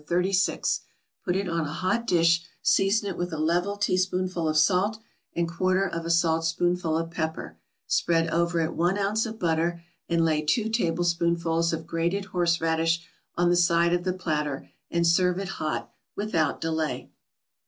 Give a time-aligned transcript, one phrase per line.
[0.07, 0.81] 36,
[1.23, 4.97] put it on a hot dish, season it with a level teaspoonful of salt,
[5.35, 10.25] and quarter of a saltspoonful of pepper, spread over it one ounce of butter, and
[10.25, 15.47] lay two tablespoonfuls of grated horseradish on the side of the platter, and serve it
[15.49, 17.11] hot, without delay.